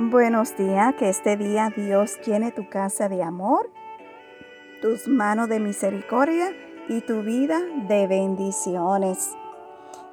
[0.00, 3.68] Buenos días, que este día Dios llene tu casa de amor,
[4.80, 6.52] tus manos de misericordia
[6.88, 7.58] y tu vida
[7.88, 9.32] de bendiciones.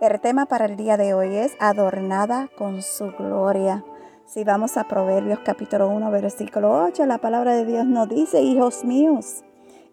[0.01, 3.85] El tema para el día de hoy es adornada con su gloria.
[4.25, 8.83] Si vamos a Proverbios capítulo 1, versículo 8, la palabra de Dios nos dice, hijos
[8.83, 9.43] míos,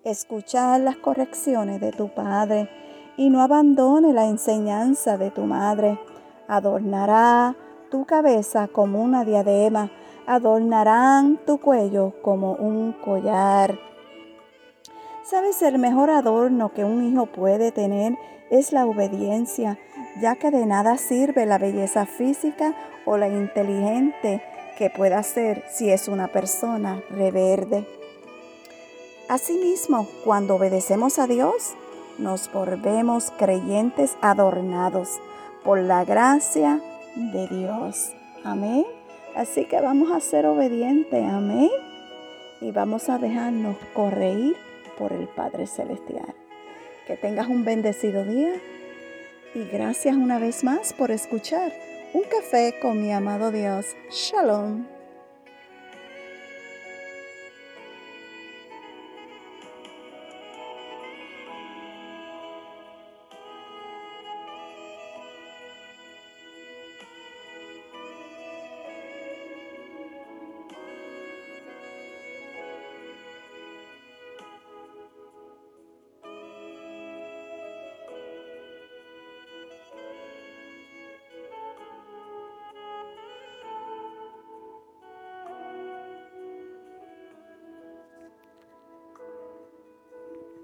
[0.05, 2.71] escuchad las correcciones de tu Padre
[3.19, 6.01] y no abandone la enseñanza de tu madre.
[6.49, 7.55] Adornará
[7.93, 9.91] tu cabeza como una diadema,
[10.27, 13.79] adornarán tu cuello como un collar.
[15.23, 15.61] ¿Sabes?
[15.61, 18.17] El mejor adorno que un hijo puede tener
[18.51, 19.79] es la obediencia,
[20.23, 22.75] ya que de nada sirve la belleza física
[23.05, 24.43] o la inteligente
[24.79, 27.87] que pueda ser si es una persona reverde.
[29.29, 31.75] Asimismo, cuando obedecemos a Dios,
[32.17, 35.21] nos volvemos creyentes adornados
[35.63, 36.81] por la gracia
[37.15, 38.13] de Dios.
[38.45, 38.85] Amén.
[39.35, 41.25] Así que vamos a ser obedientes.
[41.25, 41.71] Amén.
[42.61, 44.57] Y vamos a dejarnos corregir
[44.99, 46.35] por el Padre Celestial.
[47.07, 48.55] Que tengas un bendecido día.
[49.55, 51.73] Y gracias una vez más por escuchar
[52.15, 53.87] un café con mi amado Dios.
[54.11, 54.92] Shalom.